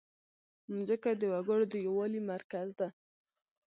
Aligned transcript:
مځکه 0.73 1.09
د 1.21 1.23
وګړو 1.33 1.65
د 1.71 1.75
یووالي 1.85 2.21
مرکز 2.31 2.67
ده. 2.79 2.87